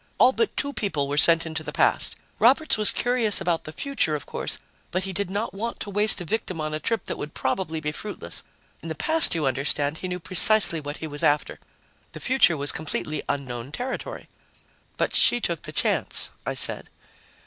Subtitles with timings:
[0.17, 2.15] All but two people were sent into the past.
[2.39, 4.57] Roberts was curious about the future, of course,
[4.89, 7.79] but he did not want to waste a victim on a trip that would probably
[7.79, 8.41] be fruitless.
[8.81, 11.59] In the past, you understand, he knew precisely what he was after.
[12.13, 14.27] The future was completely unknown territory."
[14.97, 16.89] "But she took the chance," I said.